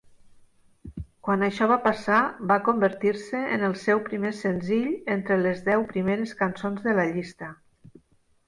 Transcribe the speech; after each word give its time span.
Quan 1.27 1.47
això 1.47 1.67
va 1.71 1.75
passar, 1.83 2.21
va 2.51 2.57
convertir-se 2.69 3.41
en 3.57 3.67
el 3.69 3.77
seu 3.83 4.03
primer 4.09 4.33
senzill 4.39 4.89
entre 5.17 5.41
les 5.43 5.63
deu 5.71 5.89
primeres 5.93 6.37
cançons 6.41 6.85
de 6.89 7.01
la 7.03 7.07
llista. 7.13 7.53